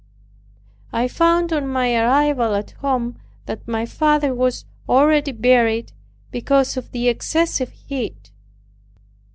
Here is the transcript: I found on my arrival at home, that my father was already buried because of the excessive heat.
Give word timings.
I 0.91 1.07
found 1.07 1.53
on 1.53 1.67
my 1.67 1.95
arrival 1.95 2.55
at 2.55 2.71
home, 2.81 3.19
that 3.45 3.67
my 3.67 3.85
father 3.85 4.33
was 4.33 4.65
already 4.89 5.31
buried 5.31 5.91
because 6.31 6.75
of 6.75 6.91
the 6.91 7.07
excessive 7.07 7.69
heat. 7.69 8.31